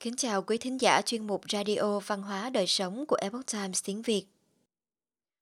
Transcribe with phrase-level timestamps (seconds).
[0.00, 3.84] Kính chào quý thính giả chuyên mục Radio Văn hóa Đời Sống của Epoch Times
[3.84, 4.26] tiếng Việt.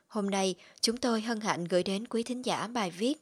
[0.07, 3.15] Hôm nay, chúng tôi hân hạnh gửi đến quý thính giả bài viết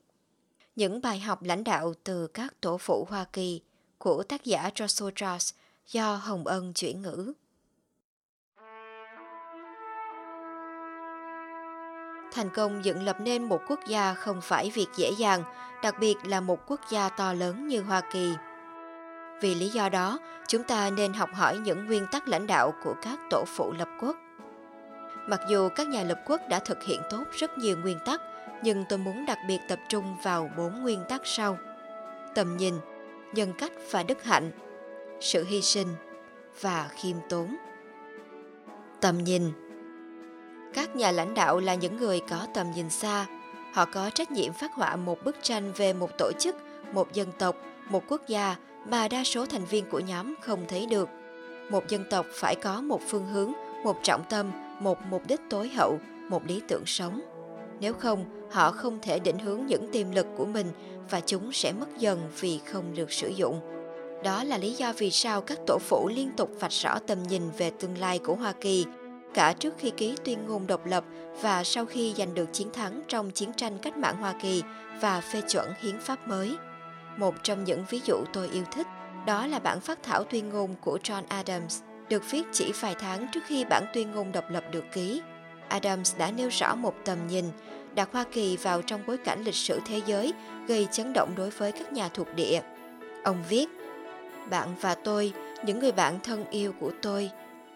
[0.77, 3.61] Những bài học lãnh đạo từ các tổ phụ Hoa Kỳ
[3.99, 5.53] của tác giả Joshua Charles
[5.87, 7.33] do Hồng Ân chuyển ngữ.
[12.33, 15.43] Thành công dựng lập nên một quốc gia không phải việc dễ dàng,
[15.83, 18.35] đặc biệt là một quốc gia to lớn như Hoa Kỳ–
[19.41, 20.19] vì lý do đó,
[20.49, 23.89] chúng ta nên học hỏi những nguyên tắc lãnh đạo của các tổ phụ lập
[24.01, 24.17] quốc.
[25.29, 28.21] Mặc dù các nhà lập quốc đã thực hiện tốt rất nhiều nguyên tắc,
[28.63, 31.59] nhưng tôi muốn đặc biệt tập trung vào bốn nguyên tắc sau.
[32.35, 32.75] Tầm nhìn,
[33.33, 34.51] nhân cách và đức hạnh,
[35.21, 35.89] sự hy sinh
[36.61, 37.57] và khiêm tốn.
[39.01, 39.53] Tầm nhìn
[40.75, 43.27] Các nhà lãnh đạo là những người có tầm nhìn xa.
[43.73, 46.57] Họ có trách nhiệm phát họa một bức tranh về một tổ chức,
[46.93, 47.57] một dân tộc,
[47.89, 48.57] một quốc gia
[48.91, 51.09] mà đa số thành viên của nhóm không thấy được.
[51.71, 53.53] Một dân tộc phải có một phương hướng,
[53.85, 55.99] một trọng tâm, một mục đích tối hậu,
[56.29, 57.21] một lý tưởng sống.
[57.81, 60.67] Nếu không, họ không thể định hướng những tiềm lực của mình
[61.11, 63.61] và chúng sẽ mất dần vì không được sử dụng.
[64.25, 67.43] Đó là lý do vì sao các tổ phụ liên tục vạch rõ tầm nhìn
[67.59, 68.85] về tương lai của Hoa Kỳ,
[69.35, 71.05] cả trước khi ký tuyên ngôn độc lập
[71.43, 74.63] và sau khi giành được chiến thắng trong chiến tranh cách mạng Hoa Kỳ
[75.01, 76.57] và phê chuẩn hiến pháp mới.
[77.17, 78.87] Một trong những ví dụ tôi yêu thích
[79.27, 83.27] đó là bản phát thảo tuyên ngôn của John Adams, được viết chỉ vài tháng
[83.33, 85.23] trước khi bản tuyên ngôn độc lập được ký.
[85.69, 87.45] Adams đã nêu rõ một tầm nhìn,
[87.95, 90.33] đặt Hoa Kỳ vào trong bối cảnh lịch sử thế giới,
[90.67, 92.61] gây chấn động đối với các nhà thuộc địa.
[93.25, 93.67] Ông viết,
[94.51, 95.33] Bạn và tôi,
[95.65, 97.31] những người bạn thân yêu của tôi,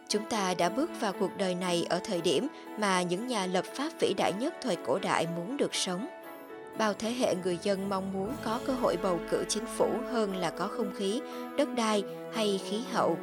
[0.09, 2.47] chúng ta đã bước vào cuộc đời này ở thời điểm
[2.79, 6.07] mà những nhà lập pháp vĩ đại nhất thời cổ đại muốn được sống–
[6.81, 10.37] bao thế hệ người dân mong muốn có cơ hội bầu cử chính phủ hơn
[10.37, 11.21] là có không khí,
[11.57, 13.19] đất đai hay khí hậu.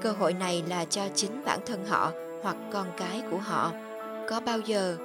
[0.00, 2.12] Cơ hội này là cho chính bản thân họ
[2.42, 3.72] hoặc con cái của họ.
[4.28, 4.96] Có bao giờ,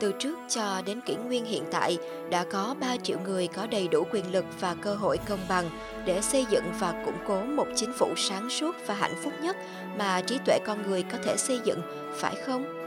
[0.00, 1.98] từ trước cho đến kỷ nguyên hiện tại,
[2.30, 5.70] đã có 3 triệu người có đầy đủ quyền lực và cơ hội công bằng
[6.06, 9.56] để xây dựng và củng cố một chính phủ sáng suốt và hạnh phúc nhất
[9.98, 11.80] mà trí tuệ con người có thể xây dựng,
[12.14, 12.85] phải không?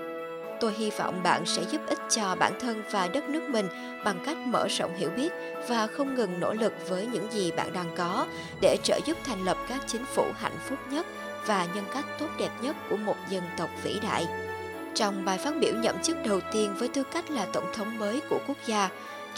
[0.59, 3.67] Tôi hy vọng bạn sẽ giúp ích cho bản thân và đất nước mình
[4.03, 5.33] bằng cách mở rộng hiểu biết
[5.67, 8.27] và không ngừng nỗ lực với những gì bạn đang có
[8.61, 11.05] để trợ giúp thành lập các chính phủ hạnh phúc nhất
[11.45, 14.27] và nhân cách tốt đẹp nhất của một dân tộc vĩ đại.
[14.95, 18.21] Trong bài phát biểu nhậm chức đầu tiên với tư cách là tổng thống mới
[18.29, 18.89] của quốc gia,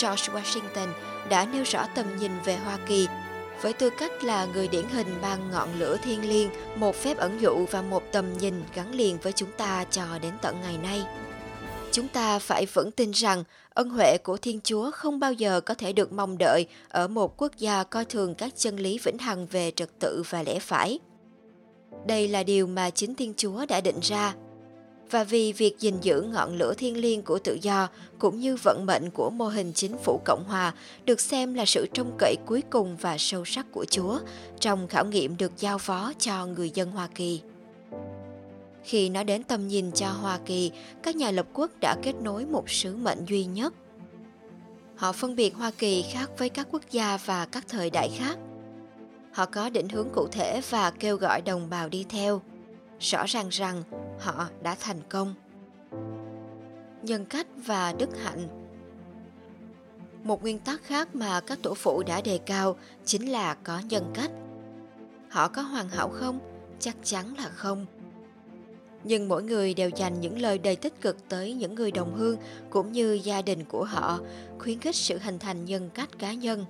[0.02, 0.88] George Washington
[1.30, 3.08] đã nêu rõ tầm nhìn về Hoa Kỳ
[3.61, 7.41] với tư cách là người điển hình mang ngọn lửa thiên liêng, một phép ẩn
[7.41, 11.05] dụ và một tầm nhìn gắn liền với chúng ta cho đến tận ngày nay.
[11.91, 15.73] Chúng ta phải vững tin rằng ân huệ của Thiên Chúa không bao giờ có
[15.73, 19.45] thể được mong đợi ở một quốc gia coi thường các chân lý vĩnh hằng
[19.45, 20.99] về trật tự và lẽ phải.
[22.07, 24.33] Đây là điều mà chính Thiên Chúa đã định ra
[25.11, 27.88] và vì việc gìn giữ ngọn lửa thiên liêng của tự do
[28.19, 30.73] cũng như vận mệnh của mô hình chính phủ Cộng hòa
[31.05, 34.19] được xem là sự trông cậy cuối cùng và sâu sắc của Chúa
[34.59, 37.41] trong khảo nghiệm được giao phó cho người dân Hoa Kỳ.
[38.83, 40.72] Khi nói đến tầm nhìn cho Hoa Kỳ,
[41.03, 43.73] các nhà lập quốc đã kết nối một sứ mệnh duy nhất.
[44.95, 48.38] Họ phân biệt Hoa Kỳ khác với các quốc gia và các thời đại khác.
[49.31, 52.41] Họ có định hướng cụ thể và kêu gọi đồng bào đi theo–
[53.01, 53.84] rõ ràng rằng
[54.19, 55.34] họ đã thành công.
[57.01, 58.47] Nhân cách và đức hạnh.
[60.23, 62.75] Một nguyên tắc khác mà các tổ phụ đã đề cao
[63.06, 64.31] chính là có nhân cách.
[65.29, 66.40] Họ có hoàn hảo không?
[66.79, 67.85] Chắc chắn là không.
[69.03, 72.38] Nhưng mỗi người đều dành những lời đầy tích cực tới những người đồng hương
[72.69, 74.19] cũng như gia đình của họ,
[74.59, 76.66] khuyến khích sự hình thành nhân cách cá nhân.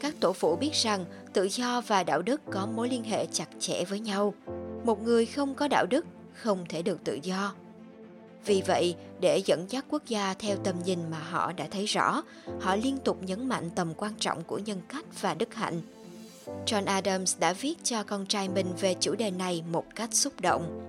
[0.00, 3.48] Các tổ phụ biết rằng tự do và đạo đức có mối liên hệ chặt
[3.58, 4.34] chẽ với nhau
[4.86, 7.54] một người không có đạo đức không thể được tự do.
[8.46, 12.22] Vì vậy để dẫn dắt quốc gia theo tầm nhìn mà họ đã thấy rõ
[12.60, 15.80] họ liên tục nhấn mạnh tầm quan trọng của nhân cách và đức hạnh.
[16.66, 20.32] John adams đã viết cho con trai mình về chủ đề này một cách xúc
[20.40, 20.80] động.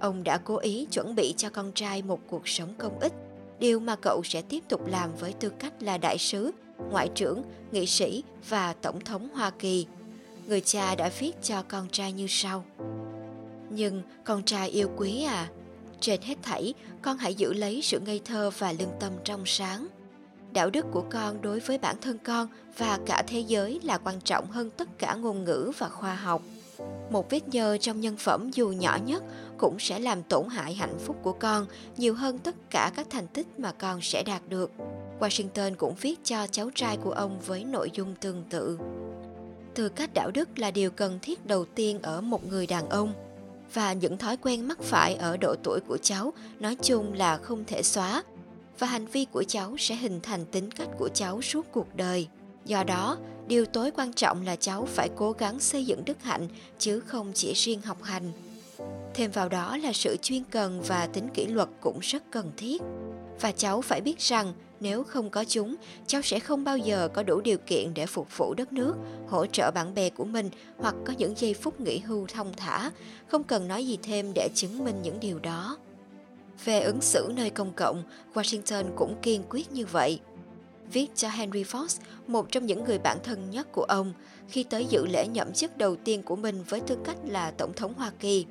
[0.00, 3.12] Ông đã cố ý chuẩn bị cho con trai một cuộc sống công ích
[3.58, 6.50] điều mà cậu sẽ tiếp tục làm với tư cách là đại sứ
[6.90, 7.42] ngoại trưởng
[7.72, 9.86] nghị sĩ và tổng thống hoa kỳ.
[10.46, 12.64] Người cha đã viết cho con trai như sau
[13.70, 15.48] nhưng con trai yêu quý à,
[16.00, 19.86] trên hết thảy, con hãy giữ lấy sự ngây thơ và lương tâm trong sáng.
[20.52, 22.48] Đạo đức của con đối với bản thân con
[22.78, 26.42] và cả thế giới là quan trọng hơn tất cả ngôn ngữ và khoa học.
[27.10, 29.22] Một vết nhơ trong nhân phẩm dù nhỏ nhất
[29.58, 31.66] cũng sẽ làm tổn hại hạnh phúc của con
[31.96, 34.70] nhiều hơn tất cả các thành tích mà con sẽ đạt được.
[35.20, 38.78] Washington cũng viết cho cháu trai của ông với nội dung tương tự.
[39.74, 43.27] tư cách đạo đức là điều cần thiết đầu tiên ở một người đàn ông
[43.74, 47.64] và những thói quen mắc phải ở độ tuổi của cháu, nói chung là không
[47.64, 48.22] thể xóa.
[48.78, 52.28] Và hành vi của cháu sẽ hình thành tính cách của cháu suốt cuộc đời.
[52.64, 56.48] Do đó, điều tối quan trọng là cháu phải cố gắng xây dựng đức hạnh,
[56.78, 58.32] chứ không chỉ riêng học hành.
[59.14, 62.82] Thêm vào đó là sự chuyên cần và tính kỷ luật cũng rất cần thiết.
[63.40, 65.76] Và cháu phải biết rằng nếu không có chúng
[66.06, 68.94] cháu sẽ không bao giờ có đủ điều kiện để phục vụ đất nước
[69.28, 72.90] hỗ trợ bạn bè của mình hoặc có những giây phút nghỉ hưu thông thả.
[73.28, 75.78] Không cần nói gì thêm để chứng minh những điều đó.
[76.64, 78.02] Về ứng xử nơi công cộng
[78.34, 80.20] washington cũng kiên quyết như vậy.
[80.92, 84.12] Viết cho Henry Fox, một trong những người bạn thân nhất của ông,
[84.48, 87.72] khi tới dự lễ nhậm chức đầu tiên của mình với tư cách là Tổng
[87.72, 88.46] thống Hoa Kỳ.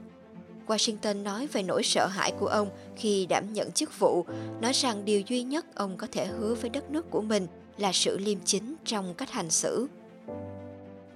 [0.67, 4.25] Washington nói về nỗi sợ hãi của ông khi đảm nhận chức vụ,
[4.61, 7.47] nói rằng điều duy nhất ông có thể hứa với đất nước của mình
[7.77, 9.87] là sự liêm chính trong cách hành xử.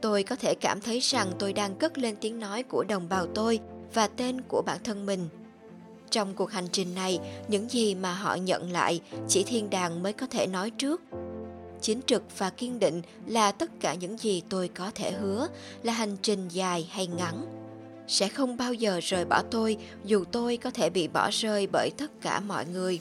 [0.02, 3.28] Tôi có thể cảm thấy rằng tôi đang cất lên tiếng nói của đồng bào
[3.28, 3.60] tôi
[3.94, 5.28] và tên của bản thân mình.
[6.10, 10.14] Trong cuộc hành trình này, những gì mà họ nhận lại chỉ thiên đàng mới
[10.14, 11.02] có thể nói trước.
[11.82, 15.48] Chính trực và kiên định là tất cả những gì tôi có thể hứa,
[15.84, 17.61] là hành trình dài hay ngắn
[18.08, 21.92] sẽ không bao giờ rời bỏ tôi, dù tôi có thể bị bỏ rơi bởi
[21.98, 23.00] tất cả mọi người.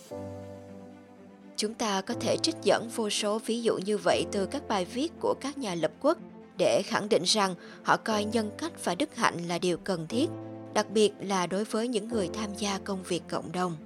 [1.57, 4.85] Chúng ta có thể trích dẫn vô số ví dụ như vậy từ các bài
[4.85, 6.19] viết của các nhà lập quốc
[6.59, 10.27] để khẳng định rằng họ coi nhân cách và đức hạnh là điều cần thiết,
[10.75, 13.77] đặc biệt là đối với những người tham gia công việc cộng đồng.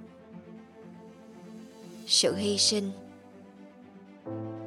[2.07, 2.91] Sự hy sinh.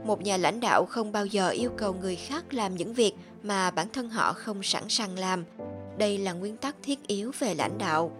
[0.04, 3.12] Một nhà lãnh đạo không bao giờ yêu cầu người khác làm những việc
[3.42, 5.44] mà bản thân họ không sẵn sàng làm
[5.98, 8.12] đây là nguyên tắc thiết yếu về lãnh đạo.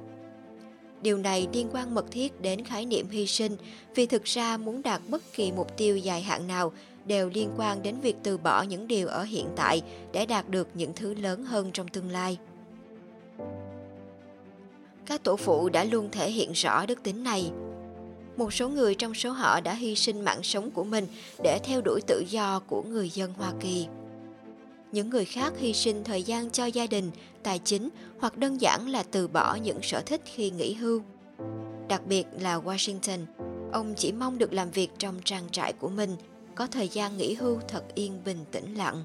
[1.02, 3.56] Điều này liên quan mật thiết đến khái niệm hy sinh,
[3.94, 6.72] vì thực ra muốn đạt bất kỳ mục tiêu dài hạn nào
[7.06, 9.82] đều liên quan đến việc từ bỏ những điều ở hiện tại
[10.12, 12.38] để đạt được những thứ lớn hơn trong tương lai.
[15.06, 17.50] Các tổ phụ đã luôn thể hiện rõ đức tính này.
[18.36, 21.06] Một số người trong số họ đã hy sinh mạng sống của mình
[21.42, 23.86] để theo đuổi tự do của người dân hoa kỳ
[24.92, 27.10] những người khác hy sinh thời gian cho gia đình
[27.42, 27.88] tài chính
[28.18, 31.02] hoặc đơn giản là từ bỏ những sở thích khi nghỉ hưu.
[31.88, 33.18] Đặc biệt là washington
[33.72, 36.16] ông chỉ mong được làm việc trong trang trại của mình
[36.54, 39.04] có thời gian nghỉ hưu thật yên bình tĩnh lặng.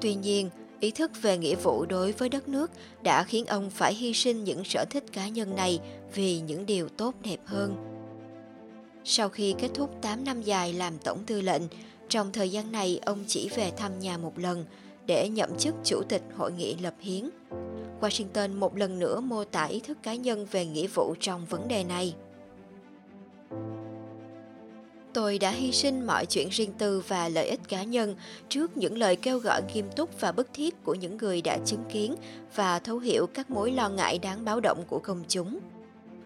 [0.00, 0.50] Tuy nhiên
[0.80, 2.70] ý thức về nghĩa vụ đối với đất nước
[3.02, 5.80] đã khiến ông phải hy sinh những sở thích cá nhân này
[6.14, 7.76] vì những điều tốt đẹp hơn.
[9.04, 11.62] Sau khi kết thúc 8 năm dài làm tổng tư lệnh,
[12.08, 14.64] trong thời gian này ông chỉ về thăm nhà một lần,
[15.06, 17.30] để nhậm chức chủ tịch hội nghị lập hiến.
[18.00, 21.68] Washington một lần nữa mô tả ý thức cá nhân về nghĩa vụ trong vấn
[21.68, 22.14] đề này.
[25.12, 28.16] Tôi đã hy sinh mọi chuyện riêng tư và lợi ích cá nhân
[28.48, 31.84] trước những lời kêu gọi nghiêm túc và bức thiết của những người đã chứng
[31.92, 32.14] kiến
[32.54, 35.58] và thấu hiểu các mối lo ngại đáng báo động của công chúng.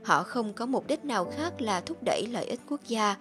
[0.02, 3.16] Họ không có mục đích nào khác là thúc đẩy lợi ích quốc gia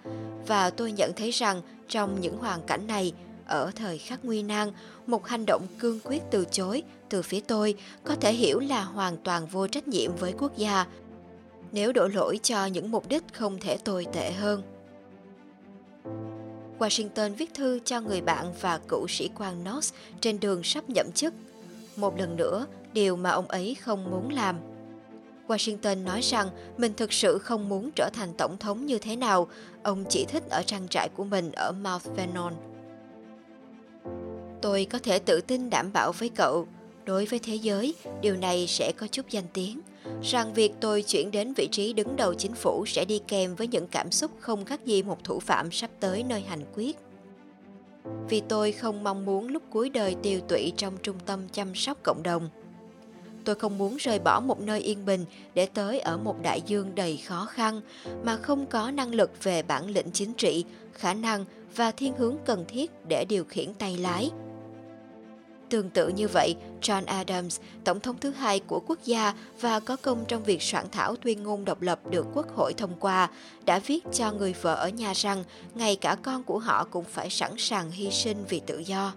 [0.46, 3.12] và tôi nhận thấy rằng trong những hoàn cảnh này,
[3.46, 4.70] ở thời khắc nguy nan
[5.06, 7.74] một hành động cương quyết từ chối từ phía tôi
[8.04, 10.86] có thể hiểu là hoàn toàn vô trách nhiệm với quốc gia.
[11.72, 14.62] Nếu đổ lỗi cho những mục đích không thể tồi tệ hơn.
[16.78, 21.12] Washington viết thư cho người bạn và cựu sĩ quan Knox trên đường sắp nhậm
[21.14, 21.34] chức.
[21.96, 24.56] Một lần nữa điều mà ông ấy không muốn làm.
[25.48, 26.48] Washington nói rằng
[26.78, 29.48] mình thực sự không muốn trở thành tổng thống như thế nào,
[29.82, 32.54] ông chỉ thích ở trang trại của mình ở Mount Vernon.
[34.64, 36.66] Tôi có thể tự tin đảm bảo với cậu,
[37.04, 39.80] đối với thế giới, điều này sẽ có chút danh tiếng,
[40.22, 43.66] rằng việc tôi chuyển đến vị trí đứng đầu chính phủ sẽ đi kèm với
[43.66, 46.96] những cảm xúc không khác gì một thủ phạm sắp tới nơi hành quyết.
[48.28, 51.98] Vì tôi không mong muốn lúc cuối đời tiêu tụy trong trung tâm chăm sóc
[52.02, 52.48] cộng đồng.
[53.44, 56.94] Tôi không muốn rời bỏ một nơi yên bình để tới ở một đại dương
[56.94, 57.80] đầy khó khăn
[58.24, 61.44] mà không có năng lực về bản lĩnh chính trị, khả năng
[61.76, 64.30] và thiên hướng cần thiết để điều khiển tay lái–
[65.70, 69.96] Tương tự như vậy, John Adams, tổng thống thứ hai của quốc gia và có
[69.96, 73.30] công trong việc soạn thảo tuyên ngôn độc lập được Quốc hội thông qua,
[73.64, 75.44] đã viết cho người vợ ở nhà rằng
[75.74, 79.12] ngay cả con của họ cũng phải sẵn sàng hy sinh vì tự do.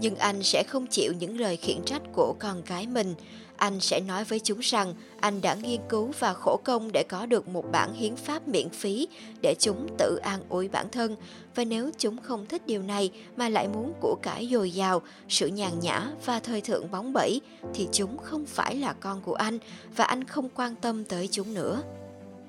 [0.00, 3.14] Nhưng anh sẽ không chịu những lời khiển trách của con cái mình,
[3.62, 7.26] anh sẽ nói với chúng rằng anh đã nghiên cứu và khổ công để có
[7.26, 9.08] được một bản hiến pháp miễn phí
[9.42, 11.16] để chúng tự an ủi bản thân
[11.54, 15.46] và nếu chúng không thích điều này mà lại muốn của cải dồi dào, sự
[15.46, 17.40] nhàn nhã và thời thượng bóng bẩy
[17.74, 19.58] thì chúng không phải là con của anh
[19.96, 21.82] và anh không quan tâm tới chúng nữa.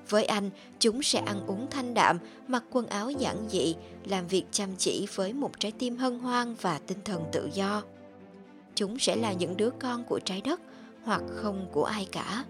[0.09, 2.17] Với anh, chúng sẽ ăn uống thanh đạm,
[2.47, 6.55] mặc quần áo giản dị, làm việc chăm chỉ với một trái tim hân hoan
[6.61, 7.83] và tinh thần tự do.
[8.75, 10.61] chúng sẽ là những đứa con của trái đất
[11.03, 12.45] hoặc không của ai cả.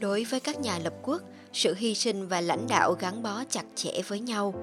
[0.00, 1.22] Đối với các nhà lập quốc,
[1.52, 4.54] sự hy sinh và lãnh đạo gắn bó chặt chẽ với nhau.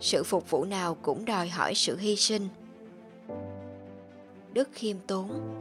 [0.00, 2.48] Sự phục vụ nào cũng đòi hỏi sự hy sinh.
[4.52, 5.58] Đức khiêm tốn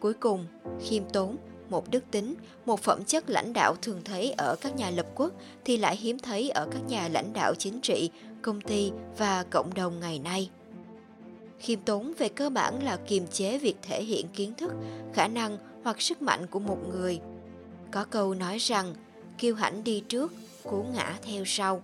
[0.00, 0.46] Cuối cùng,
[0.80, 1.36] khiêm tốn,
[1.70, 2.34] một đức tính,
[2.66, 5.32] một phẩm chất lãnh đạo thường thấy ở các nhà lập quốc
[5.64, 8.10] thì lại hiếm thấy ở các nhà lãnh đạo chính trị,
[8.42, 10.50] công ty và cộng đồng ngày nay.
[11.58, 14.72] Khiêm tốn về cơ bản là kiềm chế việc thể hiện kiến thức,
[15.14, 17.20] khả năng hoặc sức mạnh của một người.
[17.90, 18.94] Có câu nói rằng,
[19.38, 20.32] kiêu hãnh đi trước,
[20.62, 21.82] cú ngã theo sau.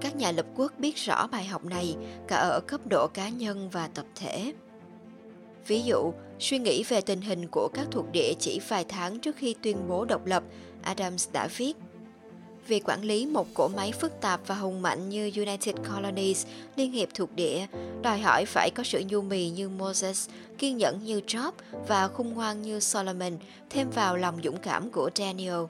[0.00, 1.96] Các nhà lập quốc biết rõ bài học này
[2.28, 4.52] cả ở cấp độ cá nhân và tập thể.
[5.66, 9.36] Ví dụ, suy nghĩ về tình hình của các thuộc địa chỉ vài tháng trước
[9.36, 10.42] khi tuyên bố độc lập,
[10.82, 11.76] Adams đã viết
[12.68, 16.92] Việc quản lý một cỗ máy phức tạp và hùng mạnh như United Colonies, Liên
[16.92, 17.66] hiệp thuộc địa,
[18.02, 20.28] đòi hỏi phải có sự nhu mì như Moses,
[20.58, 21.52] kiên nhẫn như Job
[21.88, 23.32] và khung ngoan như Solomon,
[23.70, 25.60] thêm vào lòng dũng cảm của Daniel.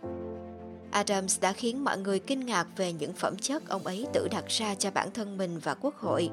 [0.91, 4.45] Adams đã khiến mọi người kinh ngạc về những phẩm chất ông ấy tự đặt
[4.49, 6.31] ra cho bản thân mình và quốc hội.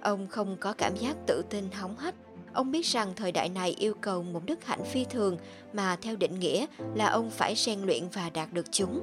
[0.00, 2.14] Ông không có cảm giác tự tin hóng hách
[2.52, 5.36] Ông biết rằng thời đại này yêu cầu một đức hạnh phi thường
[5.72, 9.00] mà theo định nghĩa là ông phải rèn luyện và đạt được chúng.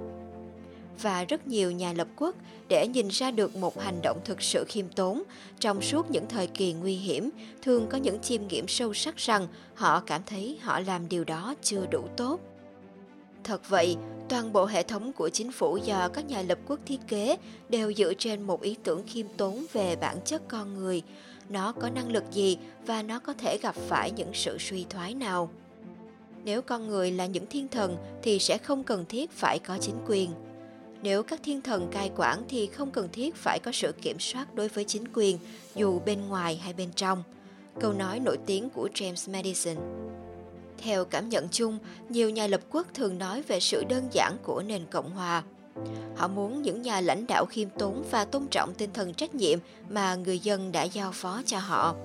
[1.02, 2.36] Và rất nhiều nhà lập quốc
[2.68, 5.24] để nhìn ra được một hành động thực sự khiêm tốn.
[5.60, 7.30] Trong suốt những thời kỳ nguy hiểm
[7.62, 11.56] thường có những chiêm nghiệm sâu sắc rằng họ cảm thấy họ làm điều đó
[11.62, 12.40] chưa đủ tốt.
[13.44, 13.96] Thật vậy,
[14.30, 17.38] toàn bộ hệ thống của chính phủ do các nhà lập quốc thiết kế
[17.70, 21.02] đều dựa trên một ý tưởng khiêm tốn về bản chất con người,
[21.50, 25.14] nó có năng lực gì và nó có thể gặp phải những sự suy thoái
[25.14, 25.50] nào?
[26.44, 29.96] Nếu con người là những thiên thần thì sẽ không cần thiết phải có chính
[30.08, 30.32] quyền
[31.06, 34.56] nếu các thiên thần cai quản thì không cần thiết phải có sự kiểm soát
[34.56, 35.38] đối với chính quyền
[35.76, 37.24] dù bên ngoài hay bên trong
[37.80, 39.76] câu nói nổi tiếng của james madison
[40.78, 44.64] theo cảm nhận chung nhiều nhà lập quốc thường nói về sự đơn giản của
[44.64, 45.44] nền cộng hòa
[46.16, 49.60] Họ muốn những nhà lãnh đạo khiêm tốn và tôn trọng tinh thần trách nhiệm
[49.90, 51.96] mà người dân đã giao phó cho họ.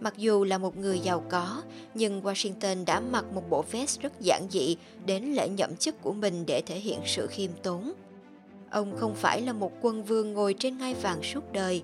[0.00, 1.62] Mặc dù là một người giàu có,
[1.94, 6.12] nhưng Washington đã mặc một bộ vest rất giản dị đến lễ nhậm chức của
[6.12, 7.92] mình để thể hiện sự khiêm tốn.
[8.70, 11.82] Ông không phải là một quân vương ngồi trên ngai vàng suốt đời.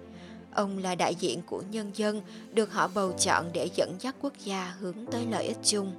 [0.54, 2.20] Ông là đại diện của nhân dân,
[2.52, 5.92] được họ bầu chọn để dẫn dắt quốc gia hướng tới lợi ích chung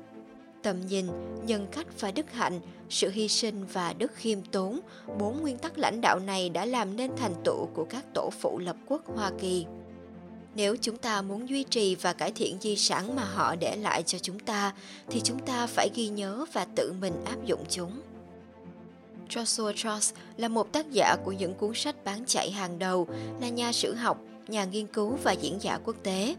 [0.67, 1.07] tầm nhìn,
[1.45, 4.79] nhân cách và đức hạnh, sự hy sinh và đức khiêm tốn,
[5.19, 8.59] bốn nguyên tắc lãnh đạo này đã làm nên thành tựu của các tổ phụ
[8.59, 9.65] lập quốc Hoa Kỳ.
[10.55, 14.03] Nếu chúng ta muốn duy trì và cải thiện di sản mà họ để lại
[14.03, 14.73] cho chúng ta,
[15.09, 17.91] thì chúng ta phải ghi nhớ và tự mình áp dụng chúng.
[19.29, 23.07] Joshua Charles là một tác giả của những cuốn sách bán chạy hàng đầu,
[23.41, 24.17] là nhà sử học,
[24.47, 26.35] nhà nghiên cứu và diễn giả quốc tế.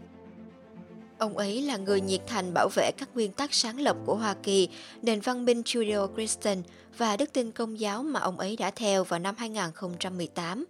[1.19, 4.35] Ông ấy là người nhiệt thành bảo vệ các nguyên tắc sáng lập của Hoa
[4.43, 4.69] Kỳ,
[5.03, 6.63] nền văn minh Judeo-Christian
[6.99, 10.65] và đức tin công giáo mà ông ấy đã theo vào năm 2018.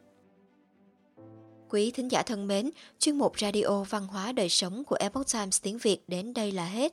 [1.69, 5.63] Quý thính giả thân mến, chuyên mục Radio Văn hóa Đời Sống của Epoch Times
[5.63, 6.93] tiếng Việt đến đây là hết.